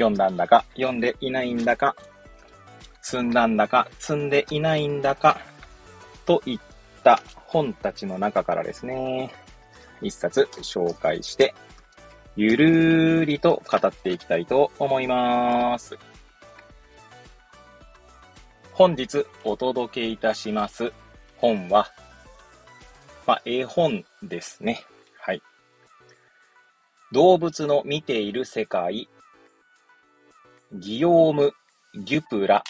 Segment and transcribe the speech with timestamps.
[0.00, 1.94] 読んだんだか、読んでいないんだか、
[3.02, 5.38] 積んだんだか、積んでいないんだか、
[6.24, 6.60] といっ
[7.04, 9.30] た本たちの中からですね、
[10.00, 11.54] 一冊紹介して、
[12.34, 15.98] ゆるーりと語っていきたいと思います。
[18.72, 20.90] 本日お届けいたします
[21.36, 21.90] 本は、
[23.26, 24.82] まあ、絵本ですね。
[25.18, 25.42] はい。
[27.12, 29.10] 動物の見ている世界、
[30.72, 31.52] ギヨーム・
[31.94, 32.62] デュプラ、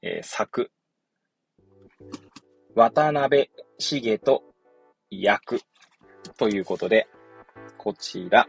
[0.00, 0.70] えー、作、
[2.76, 4.42] 渡辺茂人
[5.10, 5.60] 役
[6.38, 7.08] ということで、
[7.78, 8.46] こちら、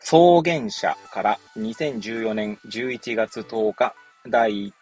[0.00, 3.94] 草原社から2014年11月10日、
[4.28, 4.72] 第1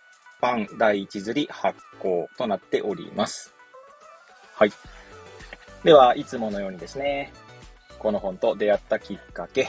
[0.40, 3.54] 版第1釣り発行となっております。
[4.54, 4.72] はい。
[5.84, 7.32] では、いつものようにですね、
[8.00, 9.68] この本と出会ったきっかけ、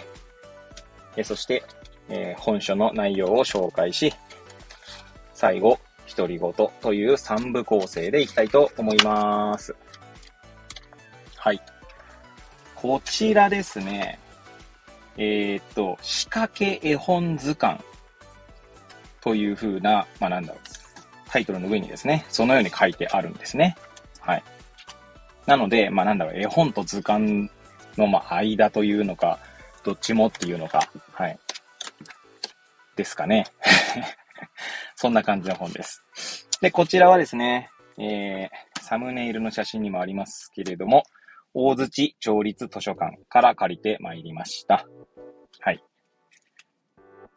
[1.15, 1.63] えそして、
[2.09, 4.13] えー、本書の内容を紹介し、
[5.33, 5.79] 最後、
[6.15, 9.75] 独り言という3部構成でいきたいと思います。
[11.37, 11.61] はい。
[12.75, 14.19] こちらですね。
[15.17, 17.79] えー、っと、仕掛け絵本図鑑
[19.21, 20.69] という風な、まあなんだろう、
[21.29, 23.75] タイトルの上にですね、そのように書いてあるんですね。
[24.19, 24.43] はい。
[25.45, 27.49] なので、まあなんだろう、絵本と図鑑
[27.97, 29.39] のま間というのか、
[29.83, 31.39] どっちもっていうのか、はい。
[32.99, 33.45] ですかね。
[34.95, 36.03] そんな感じの本です。
[36.59, 41.03] で、こちらはですね、えー、サムネイルの写真にもありますけれども、
[41.53, 44.85] 大槌町立図書館から借りてまいりました。
[45.61, 45.81] はい。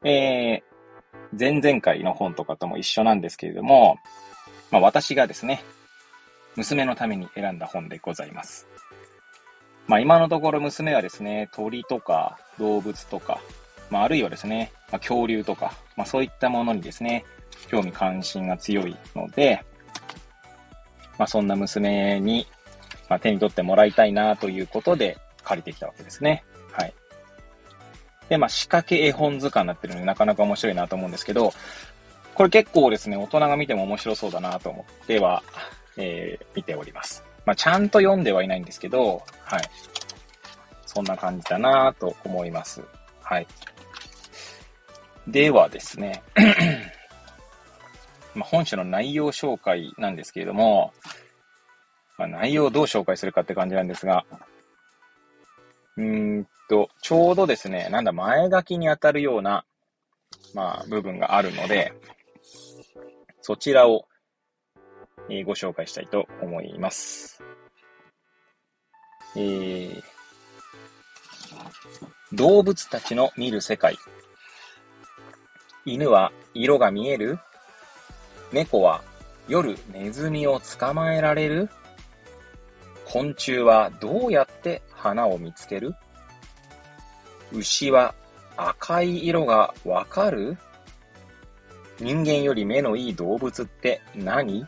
[0.05, 3.99] えー、前々回の本とかとも一緒なんですけれども、
[4.72, 5.62] まあ私がですね、
[6.56, 8.67] 娘のために選んだ本でございます。
[9.87, 13.39] まあ今のところ娘はですね、鳥とか動物とか、
[13.92, 17.25] まああるいはですね、まあ、恐竜とか、まあそういったものにですね、
[17.69, 19.64] 興味関心が強いので、
[21.19, 22.47] まあそんな娘に
[23.12, 26.44] まあ、手に取ってもらいたいなということで借りてきたわけですね。
[26.72, 26.94] はい。
[28.30, 31.53] で、まあ、仕掛け絵本図鑑になってるのでなかなか面白いなと思うんですけど、
[32.34, 35.42] これ結構ですね、大人が見ても面白そうだなと思っては、
[35.98, 37.22] えー、見ております。
[37.44, 39.62] まあ、ちゃんと読んではいないんですけど、はい。
[40.86, 42.82] そんな感じだなと思います。
[43.22, 43.47] はい。
[45.27, 46.22] ではですね、
[48.34, 50.93] まあ、本書の内容紹介なんですけれども、
[52.19, 54.25] まあ、内容をどう紹介するかって感じなんですが、
[55.97, 59.65] うんと、ちょうどですね、なんだ、前書きに当たるような、
[60.55, 61.93] まあ、部分があるので、
[63.43, 64.06] そちらを、
[65.28, 67.43] えー、ご紹介したいと思います。
[69.37, 70.03] えー、
[72.33, 73.97] 動物たちの見る世界。
[75.84, 77.41] 犬は色が見える？
[78.53, 79.03] 猫は
[79.48, 81.69] 夜ネズミを捕まえられる？
[83.04, 85.97] 昆虫はどうやって花を見つける？
[87.53, 88.15] 牛は
[88.56, 90.56] 赤い色がわかる？
[91.98, 94.65] 人間より目のいい動物って何？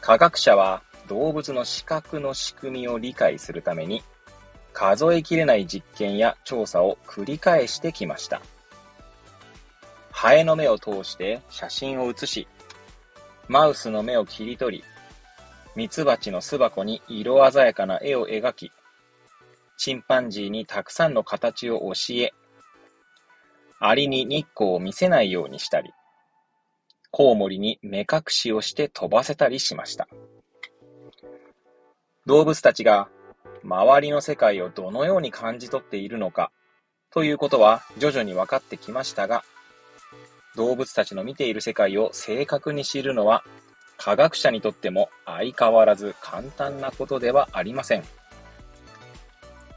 [0.00, 4.04] 科学者は動物の視覚の仕組みを理解するために
[4.72, 8.40] 数えきれない実験や調査を繰り返してきました。
[10.14, 12.48] ハエの目を通して写真を写し、
[13.48, 14.84] マウスの目を切り取り、
[15.74, 18.70] ミツバチの巣箱に色鮮やかな絵を描き、
[19.76, 22.32] チンパンジーにたくさんの形を教え、
[23.80, 25.90] アリに日光を見せないようにしたり、
[27.10, 30.08] コウモリに目隠しをして飛ばせたりしました。
[32.24, 33.08] 動物たちが
[33.64, 36.52] 周りの世界をどのように感じ取っているのか
[37.10, 39.44] ということは徐々に分かってきましたが、
[40.56, 43.44] 動物たちの見ている世界を正確に知るのは
[43.96, 48.04] 科学者にとっても相変わらず簡単なことではありません。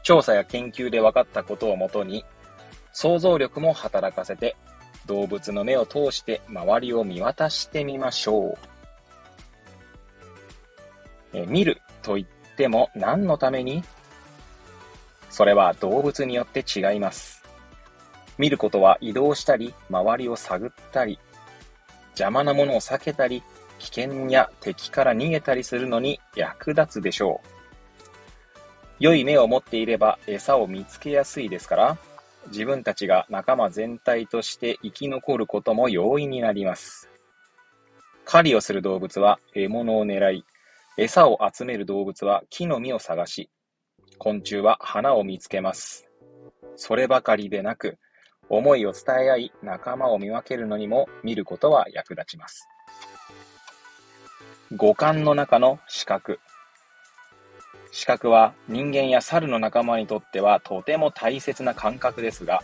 [0.02, 2.24] 調査や研究で分かったことをもとに、
[2.92, 4.56] 想像力も働かせて、
[5.06, 8.58] 動物の目を通して周りを見渡してみましょう。
[11.34, 13.84] え見ると言っても何のために？
[15.30, 17.37] それは動物によって違います。
[18.38, 21.18] 見ることは移動したり、周りを探ったり、
[22.10, 23.42] 邪魔なものを避けたり、
[23.78, 27.48] 危険や敵から逃げたりするのに役立つでしょう。
[29.00, 31.98] 良い目を持っていれば餌を見つけやすいですから、
[32.48, 37.08] 自分たちが仲間全体として生き残ることも容易になります。
[38.24, 40.44] 狩りをする動物は獲物を狙い、
[40.96, 43.50] 餌を集める動物は木の実を探し、
[44.18, 46.08] 昆虫は花を見つけます。
[46.74, 47.98] そればかりでなく、
[48.48, 52.68] 思いを伝え合い、仲間を見分けるのにも見ることは役立ちます。
[54.76, 56.40] 五感の中の視覚。
[57.90, 62.62] 視覚は人間や猿の仲間にとってはとても大切な感覚ですが、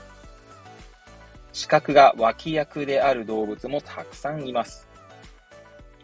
[1.52, 4.88] 視覚が脇役である動物もたくさんいます。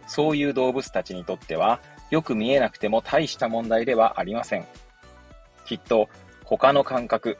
[0.06, 1.80] そういう動物たちにとっては、
[2.10, 4.66] よく見えなくても大した問題ではありません。
[5.66, 6.08] きっと
[6.44, 7.38] 他の感覚、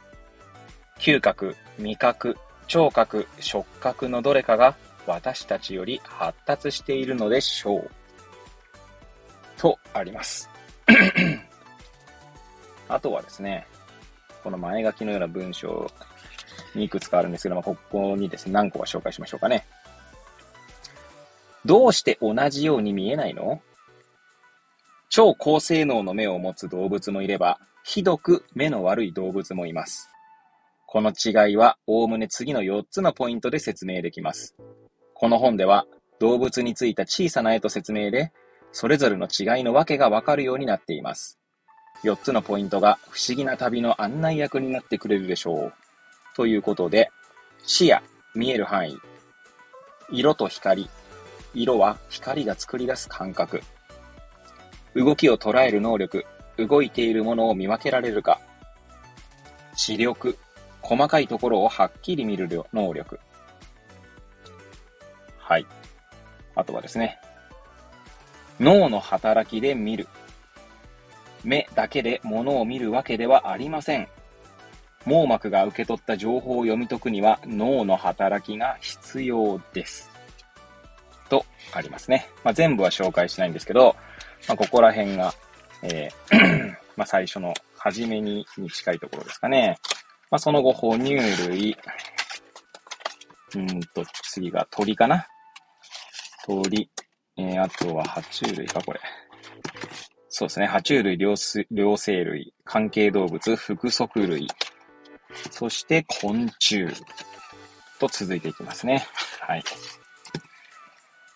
[1.00, 2.36] 嗅覚、味覚、
[2.66, 4.76] 聴覚、触覚のどれかが
[5.06, 7.90] 私たちより発達しているのでしょう。
[9.56, 10.50] とあります。
[12.86, 13.66] あとはですね、
[14.44, 15.90] この前書きのような文章
[16.74, 19.66] にいくつかあるんですけども、ここにですね、何個か紹介しましょうかね。
[21.64, 23.62] どうして同じように見えないの？
[25.08, 30.10] 超高性能の目を持つ動物もいれば、ひどく目の悪い動物もいます。
[30.92, 34.56] この違いは、おおむね次の4つのポイントで説明できます。
[35.14, 35.86] この本では、
[36.18, 38.32] 動物についた小さな絵と説明で、
[38.72, 41.38] それぞれの違いのわけがわかるようになっています。
[42.02, 45.72] 4つのポイントが不思議な旅の案内役になってくれるでしょう。
[46.34, 47.12] ということで、
[47.64, 48.00] 視野、
[48.34, 48.98] 見える範囲。
[50.10, 50.90] 色と光。
[51.54, 53.62] 色は光が作り出す感覚。
[54.96, 56.26] 動きを捉える能力。
[56.56, 58.40] 動いているものを見分けられるか。
[59.76, 60.36] 視力。
[60.90, 63.20] 細かいところをはっきり見る能力。
[65.38, 65.64] はい。
[66.56, 67.20] あとはですね。
[68.58, 70.08] 脳の働きで見る。
[71.44, 74.08] 目だけで物を見るわけではありません。
[75.06, 80.10] 網膜が受け取った情報を読み解くには脳の働きが必要です。
[81.28, 82.28] とありますね。
[82.42, 83.94] まあ、全部は紹介しないんですけど、
[84.48, 85.34] まあ、ここら辺が、
[85.84, 89.78] えー まあ、最初の初めにに近いところですかね。
[90.30, 91.14] まあ、その後、哺乳
[91.48, 91.76] 類、
[93.56, 95.26] うんと、次が鳥かな
[96.46, 96.88] 鳥、
[97.36, 99.00] えー、あとは爬虫類か、これ。
[100.28, 100.68] そうですね。
[100.68, 101.34] 爬虫類、両
[101.72, 104.46] 両生類、関係動物、複足類、
[105.50, 106.86] そして昆虫
[107.98, 109.06] と続いていきますね。
[109.40, 109.64] はい。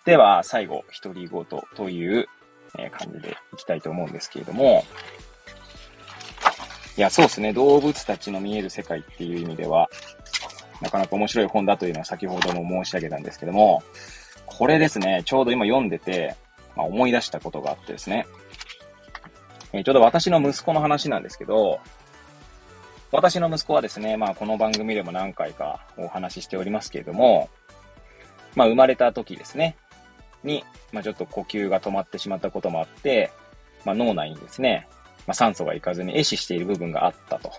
[0.05, 1.45] では、最後、独り言
[1.75, 2.29] という
[2.93, 4.85] 感じでいきたいと思うんですけれども、
[6.97, 7.53] いや、そうですね。
[7.53, 9.91] 動物たちの見える世界っていう意味では、
[10.81, 13.83] なかなか面白い本だというのは先ほども申し上げたんですけども、
[14.47, 16.37] これですね、ちょうど今読んでて、
[16.77, 18.27] まあ、思い出したことがあってですね、
[19.73, 21.81] えー、ちょうど私の息子の話なんですけど、
[23.11, 27.49] 私の息子はですね、まあこの番組でも何回かお話ししておりますけれども、
[28.55, 29.77] まあ生まれた時ですね、
[30.43, 33.33] に、まあちょっと呼吸が止まってしまったこともあって、
[33.85, 34.89] まあ脳内にですね、
[35.27, 37.53] まあ酸素がいかずに壊死している部分があったと。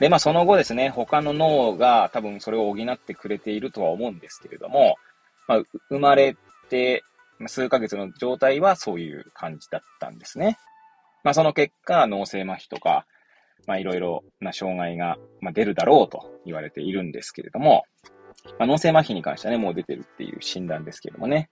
[0.00, 4.96] で、まあその後ですね、他の脳が多分それを補ってくれているとは思うんですけれども、
[5.46, 6.36] まあ生まれ
[6.68, 7.04] て
[7.48, 10.58] 数ヶ月の状態はそういう感じだったんですね。
[11.24, 13.06] まあ、その結果、脳性麻痺とか、
[13.66, 17.84] まあ、いろいろな障害が、ま、出るだろうと言われているんですけれども、
[18.58, 21.48] まあ、脳性麻痺に関してはね、もう出てるっていう診断ですけれどもね。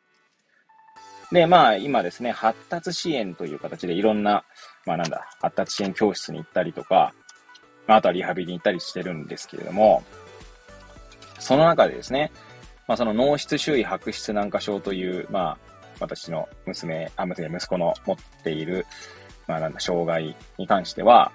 [1.30, 4.44] で、まあ、今ですね、発達支援という形でいろんな、
[4.86, 7.14] まあなんだ、発達支援教室に行ったりとか、
[7.86, 10.02] まあ、あとはリハビリに行ったりしてるんですけれども、
[11.38, 12.32] その中でですね、
[12.86, 15.58] まあその脳室周囲白質軟化症という、まあ、
[16.00, 18.86] 私の娘、あ、娘、息子の持っている、
[19.46, 21.32] まあなんだ、障害に関しては、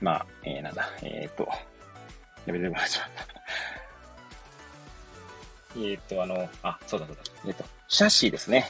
[0.00, 1.48] まあ、えー、なんだ、えー、っと、
[2.46, 3.24] やめてもらっちまった。
[5.80, 7.22] えっと、あの、あ、そうだそうだ。
[7.46, 8.68] え、っと、斜視ですね。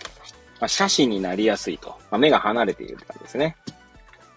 [0.61, 1.91] まあ、斜視になりやすいと。
[2.11, 3.57] まあ、目が離れているって感じですね。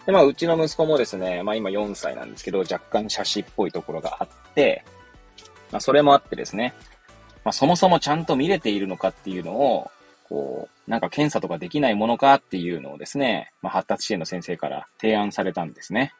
[0.06, 4.82] で、まあ、うちの息子もですね、まあ今4歳なんですけど、若干斜視っぽいところがあって、
[5.70, 6.72] まあそれもあってですね、
[7.44, 9.90] まあそもそもちゃんと見れているのかっていうのを、
[10.28, 16.14] こう、なんか検査とかできないものかっていうのをですね、まあ、発達支援の先生から提案されたんですね。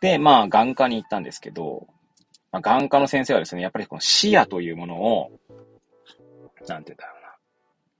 [0.00, 1.86] で、まあ、眼科に行ったんですけど、
[2.52, 5.30] まあ、眼科の先生はですね、やっぱりこの視野というものを、
[6.68, 7.23] なんて言うんだろう、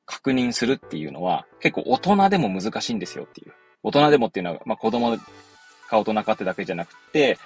[0.07, 3.53] 確認するっていうのは、結構大人でも難しいんですよっていう。
[3.83, 5.17] 大人でもっていうのは、まあ、子供
[5.89, 7.39] か大人かってだけじゃなくて、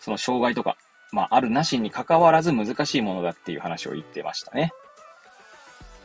[0.00, 0.76] その障害とか、
[1.12, 4.72] まあ、あるなしに関わらず難しいものだっていう話を言ってましたね。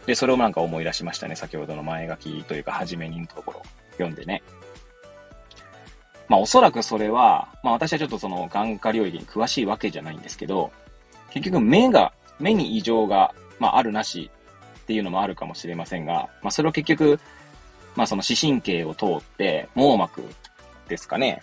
[0.06, 1.36] で、それをなんか思い出しましたね。
[1.36, 3.62] 先ほどの前書きというか、初めにのところ
[3.94, 4.44] 読んでね。
[6.28, 10.72] まあ、おそらくそれは、まあ、私はちょっとその眼科領域に詳しいわけじゃないんですけど、
[11.30, 14.32] 結局目が、目に異常が、まあ、あるなし
[14.86, 17.20] っていうのもあるかもしれませんが、まあ、それを結局、
[17.96, 20.22] まあ、その視神経を通って、網膜
[20.88, 21.42] ですかね。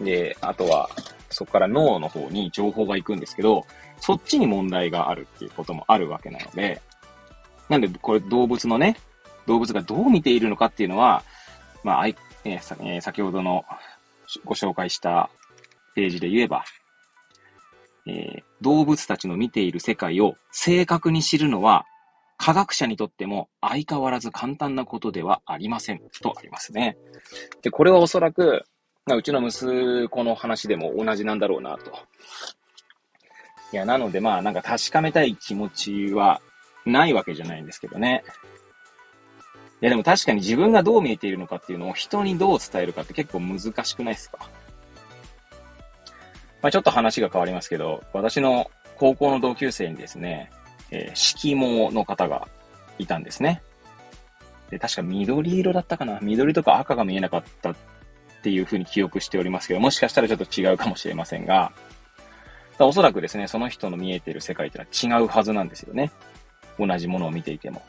[0.00, 0.88] で、あとは、
[1.28, 3.66] そこから脳の方に情報が行くんですけど、
[3.98, 6.80] そっちに問題があるっていうこともあるわけなので、
[7.68, 8.96] なんで、これ動物のね、
[9.46, 11.22] 動物がどう見ているのかっていうのは、
[11.84, 13.64] まあ、えー、先ほどの
[14.46, 15.28] ご紹介した
[15.94, 16.64] ページで言えば、
[18.06, 21.84] えー、動物たちの見ている世界を正確に知るのは、
[22.42, 26.00] 科学者にとっても相変わらず簡単なことではありません。
[26.22, 26.96] とありますね。
[27.60, 28.64] で、これはおそらく、
[29.06, 31.92] うちの息子の話でも同じなんだろうなと。
[33.72, 36.40] いや、なのでまあなんか確かめたい気持ちは
[36.86, 38.24] ないわけじゃないんですけどね。
[39.82, 44.38] いやでも確かに自分がどう見えているのかっていうのを人にどう伝えるかって結構難しくないですか？
[46.62, 50.50] まあちょっと話が変わりますけど、私の高校の同級生にですね、
[50.90, 52.48] えー、色毛の方が
[52.98, 53.62] いたんですね。
[54.70, 57.76] で、確か緑色だったかな緑とか赤が見えなかったっ
[58.42, 61.72] ていうふうに記憶しておりますけど、もしかしたらちょっと違うかもしれませんが、
[62.78, 66.10] おそらくですね、その人の見えている世界っていうのは違うはずなんですよね。
[66.78, 67.82] 同じものを見ていても。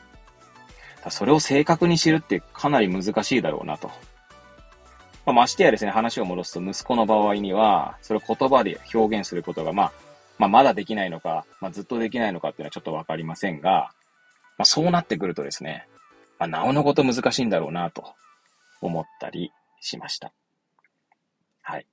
[1.08, 3.90] それを正確に知るってかなり難しいだろうなと。
[5.24, 9.92] まあ、ましてやですね、話を戻すと息子の場合には、それを言葉で表現することが、まあ、
[10.38, 13.92] まあ、まだできないのか、まあ、ずっとできないのかっていうのはちょっとわかりませんが、
[14.58, 15.88] まあ、そうなってくるとですね、
[16.38, 18.14] まあ、なおのこと難しいんだろうなと
[18.80, 20.32] 思ったりしました。
[21.62, 21.86] はい。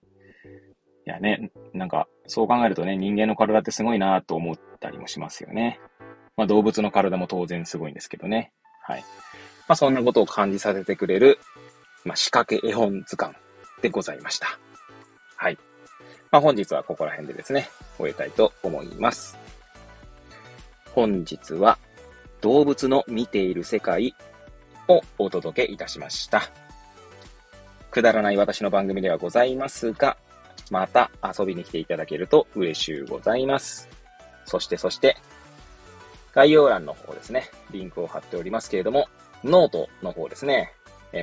[1.05, 5.79] いやね、なんか、そう考えるとね、人間の体ってすごいなと思ったりもしますよね。
[6.38, 8.51] まあ動物の体も当然すごいんですけどね。
[8.81, 9.01] はい。
[9.67, 11.39] まあそんなことを感じさせてくれる、
[12.05, 13.36] まあ仕掛け絵本図鑑
[13.81, 14.48] でございました。
[15.36, 15.58] はい。
[16.31, 19.38] まあ本日はここら辺でですね、終えたいと思います。
[20.93, 21.79] 本日は
[22.41, 24.15] 動物の見ている世界
[24.88, 26.43] をお届けいたしました。
[27.91, 30.17] くだらない私の番組ではございますが、
[30.69, 33.89] また遊びに来ていただけると嬉しゅうございます。
[34.45, 35.17] そしてそして、
[36.33, 39.07] 概要欄の方ですね、リンクを貼っておりますけれども、
[39.43, 40.74] ノートの方ですね、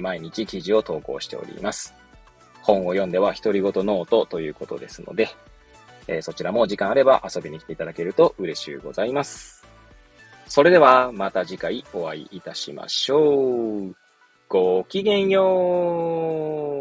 [0.01, 1.95] 毎日記事を投稿しております。
[2.67, 5.29] 本を読んでは独り言ノートということですので、
[6.09, 9.65] えそちらも時間あれば遊びに来ていただけると嬉しゅうございます。
[10.49, 13.95] それではまた次回お会いいたしましょう。
[14.49, 16.76] ごきげんよう。